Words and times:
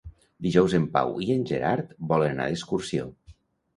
Dijous 0.45 0.75
en 0.77 0.87
Pau 0.95 1.13
i 1.27 1.29
en 1.35 1.45
Gerard 1.51 1.93
volen 2.13 2.33
anar 2.37 2.49
d'excursió. 2.53 3.11